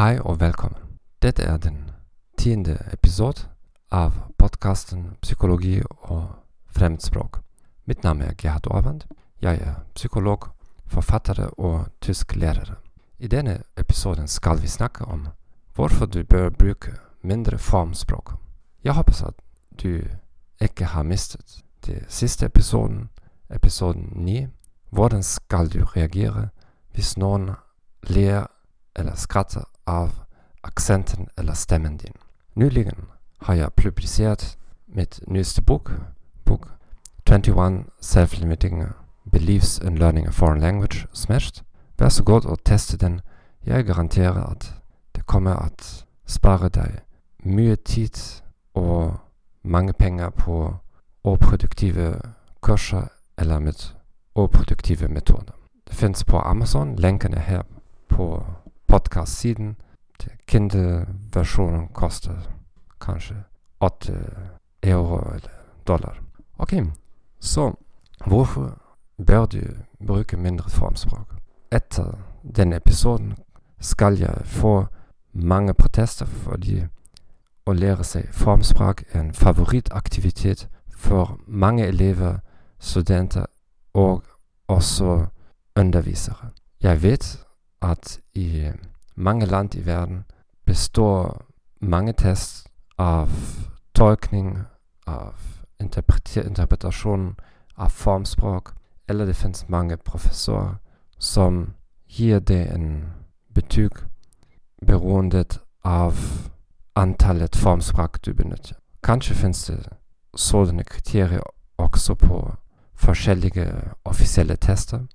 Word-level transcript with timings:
Hej 0.00 0.18
og 0.20 0.40
velkommen. 0.40 0.78
Dette 1.22 1.42
er 1.42 1.56
den 1.56 1.90
tiende 2.38 2.78
episode 2.92 3.42
av 3.92 4.12
podkasten 4.38 5.02
Psykologi 5.20 5.82
og 6.08 6.22
fremmedspråk. 6.72 7.36
Mitt 7.84 8.04
navn 8.04 8.22
er 8.22 8.32
Gerhard 8.32 8.66
Orvand. 8.70 9.02
Jeg 9.42 9.60
er 9.60 9.74
psykolog, 9.94 10.46
forfatter 10.86 11.42
og 11.58 11.88
tysklærer. 12.00 12.78
I 13.18 13.26
denne 13.26 13.58
episoden 13.76 14.28
skal 14.28 14.62
vi 14.62 14.68
snakke 14.68 15.04
om 15.04 15.26
hvorfor 15.74 16.06
du 16.06 16.24
bør 16.24 16.48
bruke 16.48 16.94
mindre 17.22 17.58
formspråk. 17.58 18.32
Jeg 18.84 18.92
håper 18.92 19.24
at 19.26 19.34
du 19.82 20.00
ikke 20.60 20.84
har 20.84 21.02
mistet 21.02 21.60
den 21.86 22.08
siste 22.08 22.46
episoden, 22.46 23.10
episoden 23.50 24.12
9. 24.16 24.46
Hvordan 24.90 25.22
skal 25.22 25.68
du 25.68 25.84
reagere 25.84 26.48
hvis 26.92 27.18
noen 27.18 27.50
ler 28.02 28.46
eller 28.96 29.14
skratter 29.14 29.64
av 29.90 30.10
aksenten 30.62 31.28
eller 31.38 31.52
stemmen 31.54 31.96
din? 31.96 32.14
Nyligen 32.54 33.06
har 33.38 33.54
jeg 33.54 33.72
publisert 33.76 34.56
mitt 34.86 35.20
nyeste 35.26 35.62
bok, 35.62 35.90
bok 36.44 36.68
21 37.26 37.84
Self-Limiting 38.00 38.92
Beliefs 39.32 39.78
in 39.78 39.98
Learning 39.98 40.26
a 40.26 40.30
Foreign 40.30 40.60
Language 40.60 41.06
Smashed. 41.12 41.62
Vær 41.98 42.08
så 42.08 42.24
god 42.24 42.44
og 42.44 42.64
teste 42.64 42.96
den. 42.96 43.20
Jeg 43.66 43.84
garanterer 43.84 44.44
at 44.50 44.74
det 45.16 45.26
kommer 45.26 45.54
at 45.56 46.06
spare 46.26 46.68
deg 46.68 47.00
mye 47.44 47.76
tid 47.76 48.42
og 48.74 49.16
mange 49.62 49.92
penger 49.92 50.30
på 50.30 50.76
uproduktive 51.24 52.20
kurser 52.60 53.08
eller 53.38 53.58
med 53.58 53.94
uproduktive 54.34 55.08
metoder. 55.08 55.52
Det 55.88 55.94
finnes 55.96 56.24
på 56.24 56.38
Amazon. 56.38 56.96
Lenken 56.96 57.34
er 57.34 57.40
her 57.40 57.62
på 58.08 58.44
podcast-siden. 58.90 59.76
Kindle-versjonen 60.46 61.88
koster 61.88 62.36
kanskje 63.00 63.34
8 63.80 64.12
euro 64.82 65.18
eller 65.30 65.50
dollar. 65.86 66.20
Ok, 66.58 66.72
så 67.40 67.72
hvorfor 68.26 68.78
bør 69.26 69.46
du 69.46 69.60
bruke 70.06 70.36
mindre 70.36 70.70
formspråk? 70.70 71.34
Etter 71.72 72.18
denne 72.56 72.76
episoden 72.76 73.36
skal 73.80 74.18
jeg 74.18 74.34
få 74.44 74.86
mange 75.32 75.74
protester 75.74 76.26
fordi 76.26 76.86
å 77.66 77.72
lære 77.72 78.04
seg 78.04 78.32
formspråk 78.34 79.04
er 79.12 79.20
en 79.20 79.34
favorittaktivitet 79.34 80.68
for 80.96 81.38
mange 81.46 81.86
elever, 81.86 82.40
studenter 82.78 83.46
og 83.94 84.24
også 84.68 85.26
undervisere. 85.76 86.50
Jeg 86.82 87.02
vet 87.02 87.46
at 87.82 88.20
i 88.34 88.70
mange 89.14 89.46
land 89.46 89.74
i 89.74 89.86
verden 89.86 90.24
består 90.66 91.46
mange 91.80 92.12
test 92.12 92.68
av 92.98 93.30
tolkning, 93.94 94.58
av 95.06 95.34
interpretasjon 95.80 97.36
av 97.76 97.88
formspråk, 97.88 98.68
eller 99.08 99.26
det 99.26 99.36
finnes 99.36 99.68
mange 99.68 99.96
professorer 99.96 100.74
som 101.18 101.74
gir 102.08 102.38
det 102.38 102.74
en 102.74 103.12
betyg 103.54 103.90
beroende 104.86 105.44
av 105.84 106.16
antallet 106.94 107.56
formspråk 107.56 108.24
du 108.24 108.32
benytter. 108.32 108.76
Kanskje 109.02 109.34
finnes 109.34 109.64
det 109.64 109.88
sådanne 110.36 110.84
kriterier 110.84 111.42
også 111.78 112.14
på 112.14 112.54
forskjellige 112.94 113.72
offisielle 114.04 114.56
tester, 114.56 115.06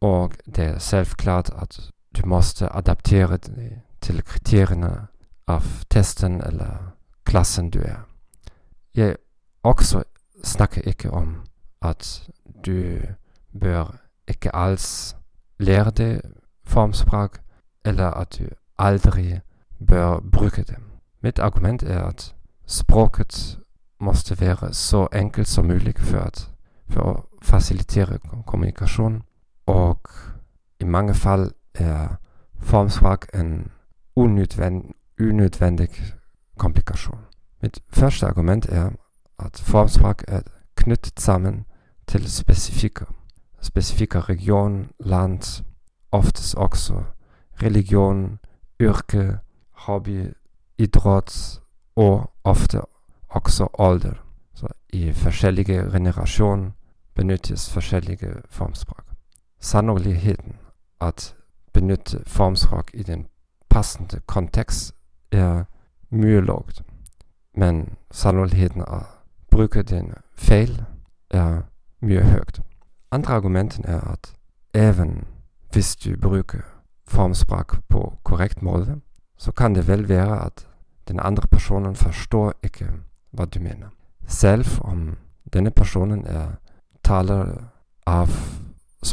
og 0.00 0.32
det 0.46 0.64
er 0.64 0.78
selvklart 0.78 1.50
at 1.62 1.90
du 2.16 2.26
måtte 2.26 2.68
adaptere 2.72 3.36
det 3.36 3.82
til 4.00 4.22
av 5.48 5.62
testen 5.90 6.40
eller 6.40 6.92
klassen 7.24 7.70
du 7.70 7.78
er. 7.80 8.06
Jeg 8.94 9.16
også 9.62 10.02
snakker 10.44 10.82
ikke 10.82 11.10
om 11.10 11.42
at 11.82 12.28
du 12.66 12.98
bør 13.60 13.96
ikke 14.28 14.54
alls 14.56 15.16
lære 15.58 15.90
det 15.90 16.22
formspråk, 16.64 17.38
eller 17.84 18.10
at 18.10 18.36
du 18.38 18.48
aldri 18.78 19.38
bør 19.88 20.20
bruke 20.32 20.62
det. 20.62 20.76
Argument 21.38 21.82
er 21.82 22.02
at 22.04 22.34
språket 22.66 23.58
måtte 24.00 24.40
være 24.40 24.74
så 24.74 25.08
enkelt 25.12 25.48
som 25.48 25.64
mulig 25.64 25.94
for, 25.98 26.18
at, 26.18 26.50
for 26.88 27.28
kommunikasjon, 28.46 29.22
og 29.66 30.08
i 30.80 30.84
mange 30.84 31.14
fall 31.14 31.52
er 31.74 32.08
formspråk 32.58 33.26
en 33.34 33.70
unødvendig, 34.16 34.94
unødvendig 35.20 35.88
komplikasjon. 36.58 37.18
Mitt 37.62 37.80
første 37.92 38.26
argument 38.26 38.66
er 38.68 38.90
at 39.38 39.60
formspråk 39.64 40.24
er 40.28 40.40
knyttet 40.76 41.20
sammen 41.20 41.64
til 42.06 42.30
spesifikke, 42.30 43.04
spesifikke 43.60 44.20
region, 44.20 44.88
land, 45.00 45.62
oftest 46.12 46.54
også 46.54 47.02
religion, 47.62 48.38
yrke, 48.80 49.38
hobby, 49.72 50.32
idrett 50.78 51.60
og 51.96 52.30
ofte 52.44 52.80
også 53.28 53.68
alder. 53.78 54.22
Så 54.54 54.66
i 54.88 55.12
forskjellige 55.12 55.90
generasjoner 55.92 56.70
benyttes 57.14 57.72
forskjellige 57.72 58.34
formspråk. 58.50 59.05
Sannolikheten 59.66 60.52
at 61.00 61.34
benytte 61.72 62.22
formspråk 62.26 62.90
i 62.94 63.02
den 63.02 63.26
passende 63.68 64.20
kontekst 64.26 64.94
er 65.32 65.64
mye 66.10 66.40
lavt, 66.40 66.82
men 67.54 67.96
sannolikheten 68.14 68.84
å 68.86 69.00
bruke 69.50 69.82
den 69.82 70.12
feil 70.38 70.84
er 71.30 71.64
mye 72.00 72.22
høyt. 72.22 72.60
Andre 73.10 73.34
argumenten 73.34 73.84
er 73.90 74.06
at 74.12 74.30
even 74.74 75.24
hvis 75.72 75.96
du 75.96 76.14
bruker 76.16 76.62
formspråk 77.08 77.80
på 77.88 78.12
korrekt 78.22 78.62
måte, 78.62 79.00
så 79.36 79.52
kan 79.52 79.74
det 79.74 79.88
vel 79.88 80.08
være 80.08 80.44
at 80.44 80.66
den 81.08 81.20
andre 81.20 81.48
personen 81.50 81.96
forstår 81.96 82.52
ikke 82.62 82.86
hva 83.30 83.44
du 83.44 83.58
mener. 83.58 83.90
Selv 84.26 84.78
om 84.80 85.16
denne 85.52 85.70
personen 85.70 86.22
er 86.26 86.54
taler 87.02 87.66
av 88.06 88.30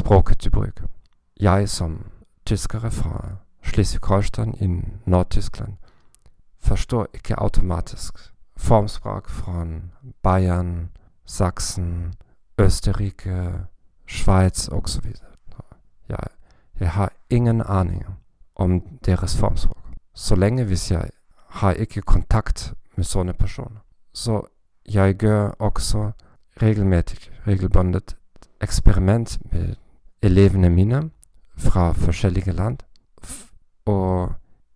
bruker. 0.04 0.86
Jeg 1.40 1.68
som 1.68 2.06
tyskere 2.46 2.90
fra 2.90 3.36
Schleswig-Holstein 3.62 4.54
i 4.60 4.66
Nord-Tyskland 5.06 5.72
forstår 6.60 7.06
ikke 7.14 7.38
automatisk 7.38 8.14
formspråk 8.56 9.28
fra 9.30 9.66
Bayern, 10.22 10.90
Sachsen, 11.24 12.14
Østerrike, 12.58 13.52
Schweiz 14.06 14.68
osv. 14.68 15.12
Jeg, 16.08 16.18
jeg 16.80 16.90
har 16.90 17.12
ingen 17.30 17.62
aning 17.66 18.04
om 18.54 18.80
deres 19.06 19.36
formspråk. 19.36 19.84
Så 20.14 20.34
lenge 20.34 20.64
hvis 20.64 20.90
jeg 20.90 21.10
har 21.48 21.72
ikke 21.72 22.00
kontakt 22.00 22.74
med 22.96 23.04
sånne 23.04 23.32
personer. 23.32 23.80
Så 24.12 24.42
jeg 24.92 25.14
gjør 25.18 25.48
også 25.58 26.10
regelmessig, 26.62 27.30
regelbundet 27.46 28.16
eksperiment 28.60 29.38
med 29.52 29.74
elevene 30.24 30.70
mine 30.70 31.10
fra 31.56 31.92
forskjellige 31.92 32.52
land, 32.52 32.78
og 33.86 34.32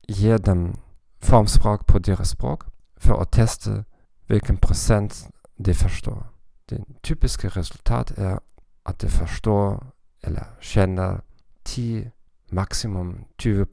gir 0.09 0.37
dem 0.39 0.75
formspråk 1.23 1.87
på 1.87 1.99
deres 1.99 2.29
språk 2.29 2.67
for 2.99 3.21
å 3.21 3.25
teste 3.25 3.85
hvilken 4.29 4.59
prosent 4.59 5.29
de 5.59 5.75
forstår. 5.75 6.27
Det 6.71 6.85
typiske 7.03 7.49
resultat 7.49 8.13
er 8.19 8.39
at 8.87 9.01
de 9.01 9.09
forstår 9.09 9.87
eller 10.23 10.45
kjenner 10.61 11.21
10, 11.65 12.11
maksimum 12.51 13.25
20 13.39 13.65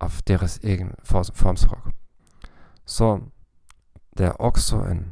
av 0.00 0.22
deres 0.28 0.58
egen 0.62 0.94
formspråk. 1.04 1.92
Så 2.86 3.20
det 4.18 4.26
er 4.26 4.40
også 4.40 4.76
en 4.76 5.04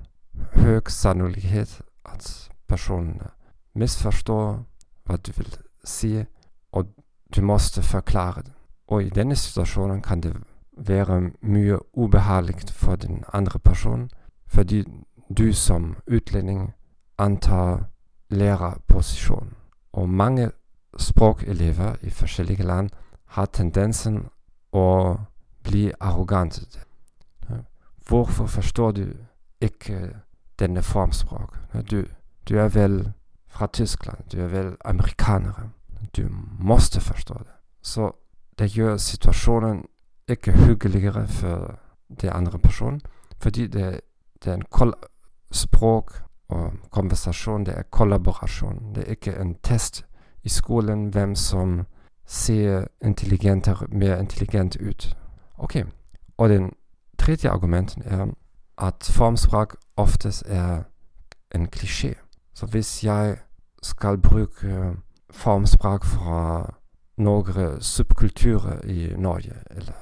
høy 0.54 0.80
sannolikhet 0.88 1.80
at 2.04 2.50
personene 2.68 3.30
misforstår 3.74 4.64
hva 5.08 5.16
du 5.16 5.32
vil 5.36 5.56
si, 5.84 6.24
og 6.72 6.86
du 7.34 7.40
måtte 7.42 7.82
forklare 7.82 8.42
det. 8.42 8.52
Og 8.88 9.02
i 9.02 9.10
denne 9.10 9.36
situasjonen 9.36 10.02
kan 10.02 10.20
det 10.20 10.32
være 10.76 11.30
mye 11.42 11.78
ubehagelig 11.92 12.70
for 12.70 12.96
den 12.96 13.24
andre 13.32 13.58
personen, 13.58 14.10
fordi 14.46 14.84
du 15.38 15.52
som 15.52 15.96
utlending 16.06 16.72
antar 17.18 17.84
lærerposisjonen. 18.30 19.52
Og 19.92 20.08
mange 20.08 20.50
språkelever 20.98 21.96
i 22.02 22.10
forskjellige 22.10 22.62
land 22.62 22.90
har 23.24 23.46
tendensen 23.46 24.28
å 24.72 25.16
bli 25.62 25.92
arrogante. 26.00 26.60
Hvorfor 28.08 28.46
forstår 28.46 28.92
du 28.92 29.06
ikke 29.60 30.10
denne 30.58 30.82
formspråk? 30.82 31.58
Du, 31.90 32.04
du 32.48 32.58
er 32.58 32.68
vel 32.68 33.12
fra 33.48 33.66
du 34.32 34.40
er 34.40 34.48
vel 34.48 34.76
amerikanere. 34.84 35.70
Du 36.16 36.28
måtte 36.58 37.00
forstå 37.00 37.34
det. 37.34 37.54
Så 37.82 38.12
det 38.58 38.76
gjør 38.76 38.96
situasjonen 38.96 39.84
ikke 40.28 40.52
hyggeligere 40.52 41.28
for 41.28 41.78
de 42.20 42.30
andre 42.30 42.58
personen. 42.58 43.00
Fordi 43.40 43.66
det, 43.66 44.00
det 44.44 44.50
er 44.50 44.54
en 44.54 44.92
språk 45.52 46.22
og 46.48 46.72
konversasjon, 46.90 47.66
det 47.66 47.78
er 47.78 47.82
kollaborasjon. 47.82 48.94
Det 48.94 49.04
er 49.06 49.10
ikke 49.10 49.40
en 49.40 49.54
test 49.62 50.04
i 50.44 50.48
skolen 50.48 51.08
hvem 51.08 51.34
som 51.34 51.86
ser 52.26 52.84
intelligenter, 53.04 53.86
mer 53.88 54.16
intelligent 54.16 54.76
ut. 54.88 55.16
Ok. 55.58 55.76
Og 56.36 56.48
den 56.48 56.72
tredje 57.18 57.50
argumenten 57.50 58.02
er 58.04 58.26
at 58.78 59.10
formspråk 59.14 59.76
oftest 59.96 60.44
er 60.46 60.82
en 61.54 61.68
klisjé. 61.76 62.14
Så 62.58 62.66
hvis 62.66 63.04
jeg 63.04 63.36
skal 63.82 64.18
bruke 64.18 64.96
formspråk 65.30 66.04
fra 66.04 66.40
noen 67.22 67.76
subkulturer 67.80 68.80
i 68.82 69.12
Norge, 69.14 69.54
eller 69.70 69.94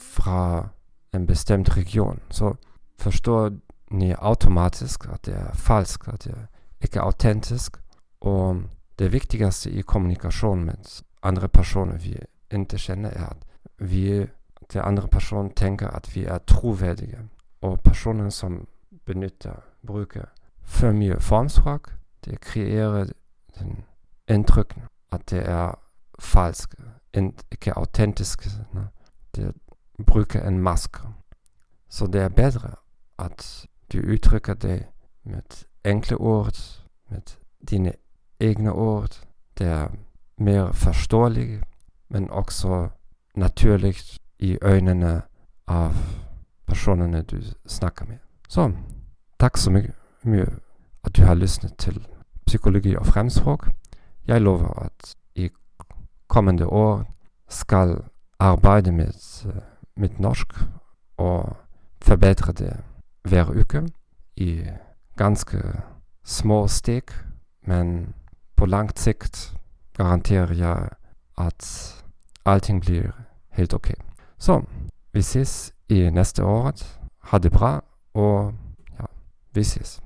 fra 0.00 0.68
en 1.12 1.26
bestemt 1.26 1.76
region, 1.76 2.20
så 2.30 2.54
forstår 2.98 3.50
ni 3.90 4.14
automatisk 4.18 5.04
at 5.12 5.26
det 5.26 5.34
er 5.34 5.52
falsk, 5.52 6.08
at 6.08 6.24
det 6.24 6.32
er 6.32 6.46
ikke 6.80 7.00
autentisk. 7.00 7.76
Og 8.20 8.62
det 8.98 9.12
viktigste 9.12 9.70
i 9.70 9.80
kommunikasjon 9.80 10.64
med 10.64 11.02
andre 11.22 11.48
personer 11.48 11.98
vi 12.00 12.16
ikke 12.50 12.78
kjenner, 12.78 13.10
er 13.10 13.26
at 13.26 13.44
vi, 13.78 14.24
til 14.70 14.80
andre 14.80 15.08
personer 15.08 15.52
tenker 15.56 15.88
at 15.88 16.08
vi 16.16 16.24
er 16.24 16.38
troverdige. 16.38 17.28
Og 17.60 17.80
personer 17.80 18.30
som 18.30 18.66
benytter, 19.04 19.60
bruker 19.86 20.24
for 20.64 20.92
mye 20.92 21.20
formspråk, 21.20 21.92
det 22.24 22.40
kreerer 22.40 23.12
den 23.58 23.84
inntrykk 24.28 24.74
at 25.12 25.30
det 25.30 25.48
er 25.48 25.74
falsk, 26.18 26.74
ikke 27.52 27.78
autentisk. 27.78 28.46
Ne? 28.72 28.88
Det 29.36 29.52
bruker 30.06 30.48
en 30.48 30.58
maske. 30.58 30.98
Så 31.88 32.06
det 32.06 32.20
er 32.20 32.28
bedre 32.28 32.70
at 33.18 33.66
du 33.92 33.98
uttrykker 33.98 34.54
deg 34.54 34.86
med 35.24 35.66
enkle 35.84 36.16
ord, 36.16 36.56
med 37.10 37.36
dine 37.70 37.92
egne 38.40 38.72
ord. 38.72 39.20
Det 39.58 39.66
er 39.66 39.88
mer 40.38 40.72
forståelig, 40.72 41.62
men 42.08 42.30
også 42.30 42.88
naturlig 43.34 43.96
i 44.38 44.58
øynene 44.62 45.22
av 45.66 45.94
personene 46.66 47.22
du 47.22 47.42
snakker 47.66 48.04
med. 48.04 48.18
Så 48.48 48.72
takk 49.40 49.56
så 49.56 49.70
mye, 49.70 49.92
mye 50.24 50.46
at 51.04 51.16
du 51.16 51.22
har 51.22 51.34
lyst 51.34 51.66
til 51.78 52.06
psykologi 52.46 52.96
og 52.96 53.06
fremspråk. 53.06 53.68
Jeg 54.26 54.40
lover 54.40 54.82
at 54.82 55.14
i 55.34 55.50
kommende 56.28 56.66
år 56.66 57.04
skal 57.48 57.96
arbeide 58.38 58.92
med, 58.92 59.12
med 59.96 60.08
norsk 60.18 60.48
og 61.16 61.56
forbedre 62.02 62.52
det 62.52 62.76
hver 63.24 63.60
uke 63.60 63.88
i 64.36 64.64
ganske 65.16 65.58
små 66.24 66.66
steg, 66.66 67.02
men 67.66 68.14
på 68.56 68.66
langt 68.66 68.98
sikt 68.98 69.54
garanterer 69.96 70.54
jeg 70.54 70.88
at 71.38 71.94
allting 72.44 72.80
blir 72.80 73.12
helt 73.48 73.74
ok. 73.74 73.92
Så 74.38 74.62
vi 75.12 75.22
ses 75.22 75.72
i 75.88 76.10
neste 76.10 76.44
år. 76.44 76.72
Ha 77.22 77.38
det 77.38 77.52
bra, 77.52 77.80
og 78.14 78.54
ja, 78.98 79.04
vi 79.54 79.64
ses. 79.64 80.03